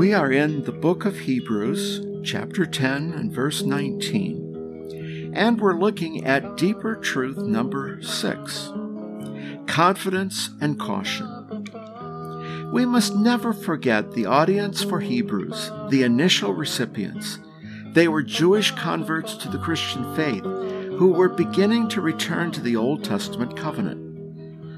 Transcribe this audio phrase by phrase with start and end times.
[0.00, 6.24] We are in the book of Hebrews, chapter 10 and verse 19, and we're looking
[6.24, 8.72] at deeper truth number 6
[9.66, 11.28] confidence and caution.
[12.72, 17.38] We must never forget the audience for Hebrews, the initial recipients.
[17.92, 22.76] They were Jewish converts to the Christian faith who were beginning to return to the
[22.76, 24.00] Old Testament covenant.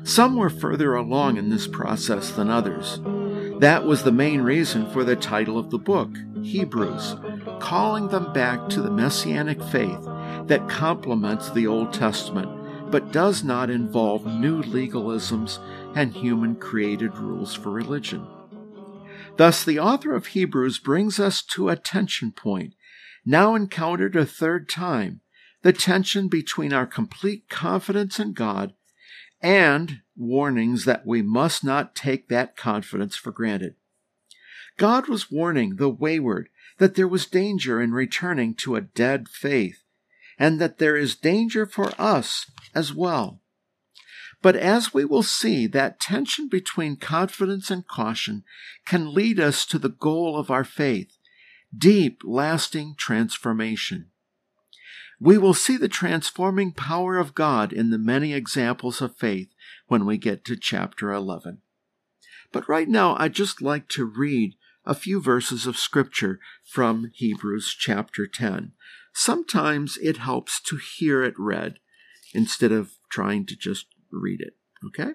[0.02, 2.98] Some were further along in this process than others.
[3.62, 6.10] That was the main reason for the title of the book,
[6.42, 7.14] Hebrews,
[7.60, 10.02] calling them back to the messianic faith
[10.48, 15.60] that complements the Old Testament but does not involve new legalisms
[15.94, 18.26] and human created rules for religion.
[19.36, 22.74] Thus, the author of Hebrews brings us to a tension point,
[23.24, 25.20] now encountered a third time
[25.62, 28.74] the tension between our complete confidence in God
[29.42, 33.74] and warnings that we must not take that confidence for granted.
[34.78, 39.82] God was warning the wayward that there was danger in returning to a dead faith,
[40.38, 43.40] and that there is danger for us as well.
[44.40, 48.42] But as we will see, that tension between confidence and caution
[48.86, 51.18] can lead us to the goal of our faith
[51.76, 54.11] deep, lasting transformation.
[55.22, 59.50] We will see the transforming power of God in the many examples of faith
[59.86, 61.58] when we get to chapter 11.
[62.50, 67.76] But right now, I'd just like to read a few verses of Scripture from Hebrews
[67.78, 68.72] chapter 10.
[69.14, 71.78] Sometimes it helps to hear it read
[72.34, 75.12] instead of trying to just read it, okay?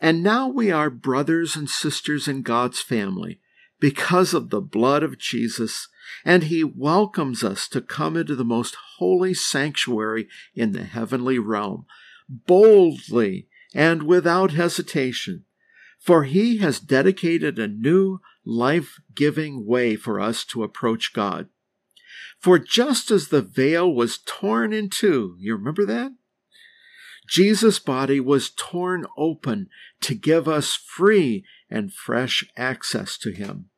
[0.00, 3.38] And now we are brothers and sisters in God's family
[3.78, 5.88] because of the blood of Jesus,
[6.24, 11.86] and he welcomes us to come into the most holy sanctuary in the heavenly realm,
[12.28, 15.44] boldly and without hesitation,
[15.98, 21.48] for he has dedicated a new life giving way for us to approach God.
[22.40, 26.12] For just as the veil was torn in two, you remember that?
[27.28, 29.68] Jesus' body was torn open
[30.02, 33.70] to give us free and fresh access to Him.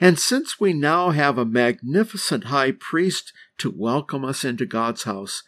[0.00, 5.42] And since we now have a magnificent high priest to welcome us into God's house,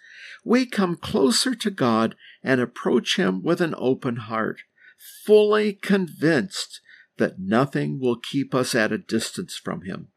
[0.44, 4.60] we come closer to God and approach Him with an open heart,
[5.24, 6.80] fully convinced
[7.19, 10.08] that nothing will keep us at a distance from Him.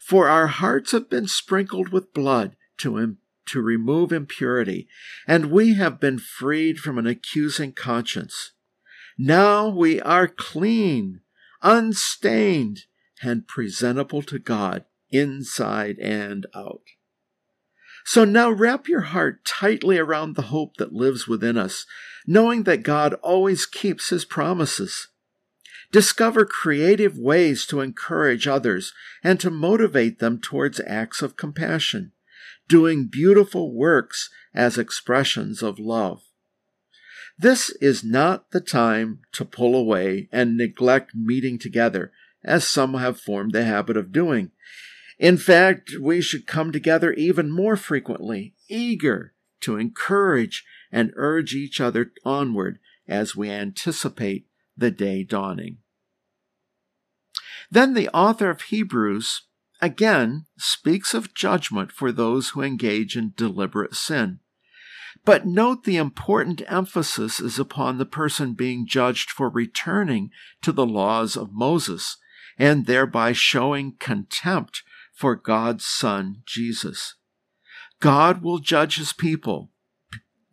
[0.00, 4.88] For our hearts have been sprinkled with blood to to remove impurity,
[5.26, 8.52] and we have been freed from an accusing conscience.
[9.18, 11.20] Now we are clean,
[11.62, 12.84] unstained,
[13.22, 16.82] and presentable to God inside and out.
[18.04, 21.86] So now wrap your heart tightly around the hope that lives within us,
[22.26, 25.08] knowing that God always keeps his promises.
[25.90, 28.92] Discover creative ways to encourage others
[29.22, 32.12] and to motivate them towards acts of compassion
[32.68, 36.22] doing beautiful works as expressions of love.
[37.38, 42.12] This is not the time to pull away and neglect meeting together,
[42.44, 44.52] as some have formed the habit of doing.
[45.18, 51.80] In fact, we should come together even more frequently, eager to encourage and urge each
[51.80, 52.78] other onward
[53.08, 54.46] as we anticipate
[54.76, 55.78] the day dawning.
[57.70, 59.42] Then the author of Hebrews
[59.80, 64.40] again speaks of judgment for those who engage in deliberate sin.
[65.24, 70.30] But note the important emphasis is upon the person being judged for returning
[70.62, 72.16] to the laws of Moses
[72.58, 74.82] and thereby showing contempt
[75.12, 77.14] for God's Son, Jesus.
[78.00, 79.70] God will judge his people.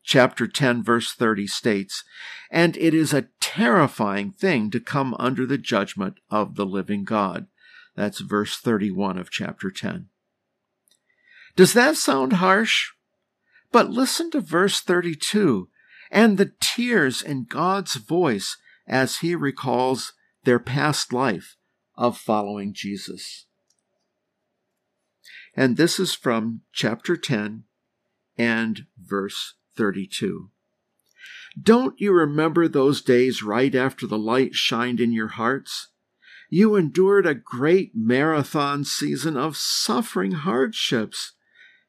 [0.03, 2.03] Chapter 10, verse 30 states,
[2.49, 7.47] and it is a terrifying thing to come under the judgment of the living God.
[7.95, 10.07] That's verse 31 of chapter 10.
[11.55, 12.91] Does that sound harsh?
[13.71, 15.69] But listen to verse 32
[16.11, 20.13] and the tears in God's voice as he recalls
[20.43, 21.55] their past life
[21.95, 23.45] of following Jesus.
[25.55, 27.63] And this is from chapter 10
[28.37, 30.49] and verse 32.
[31.61, 35.89] Don't you remember those days right after the light shined in your hearts?
[36.49, 41.33] You endured a great marathon season of suffering hardships,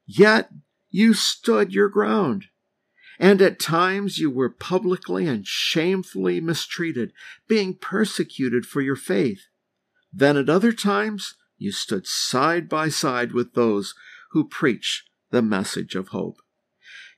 [0.07, 0.51] yet
[0.93, 2.45] you stood your ground.
[3.19, 7.13] And at times you were publicly and shamefully mistreated,
[7.49, 9.47] being persecuted for your faith.
[10.13, 13.95] Then at other times you stood side by side with those
[14.31, 16.37] who preach the message of hope.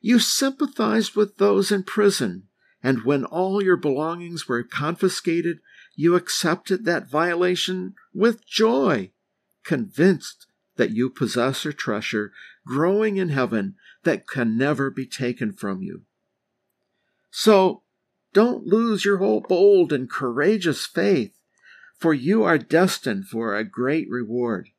[0.00, 2.44] You sympathized with those in prison
[2.84, 5.60] And when all your belongings were confiscated,
[5.96, 9.10] you accepted that violation with joy,
[9.64, 12.32] convinced that you possess a treasure
[12.66, 16.02] growing in heaven that can never be taken from you.
[17.30, 17.82] So,
[18.32, 21.38] don't lose your whole bold and courageous faith,
[21.98, 24.70] for you are destined for a great reward.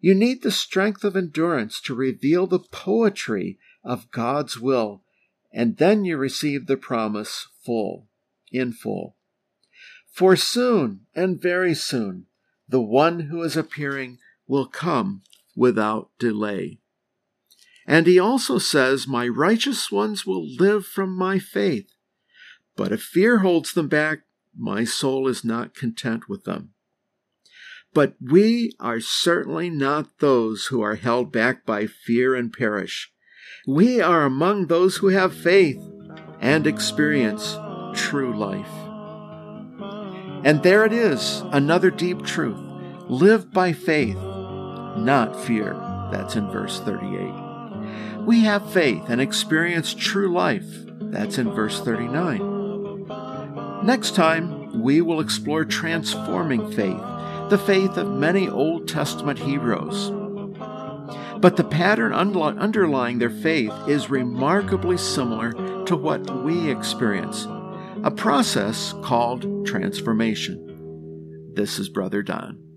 [0.00, 5.02] You need the strength of endurance to reveal the poetry of God's will,
[5.52, 8.08] and then you receive the promise full,
[8.50, 9.16] in full.
[10.12, 12.26] For soon, and very soon,
[12.68, 15.22] the one who is appearing will come
[15.56, 16.78] without delay.
[17.86, 21.90] And he also says, My righteous ones will live from my faith.
[22.76, 24.20] But if fear holds them back,
[24.56, 26.70] my soul is not content with them.
[27.92, 33.12] But we are certainly not those who are held back by fear and perish.
[33.66, 35.80] We are among those who have faith
[36.40, 37.56] and experience
[37.94, 38.68] true life.
[40.44, 42.58] And there it is, another deep truth.
[43.08, 44.18] Live by faith,
[44.96, 45.74] not fear.
[46.10, 48.24] That's in verse 38.
[48.24, 50.66] We have faith and experience true life.
[51.00, 53.06] That's in verse 39.
[53.84, 57.02] Next time, we will explore transforming faith,
[57.50, 60.10] the faith of many Old Testament heroes.
[61.38, 65.52] But the pattern underlying their faith is remarkably similar
[65.84, 67.46] to what we experience
[68.02, 71.52] a process called transformation.
[71.54, 72.73] This is Brother Don.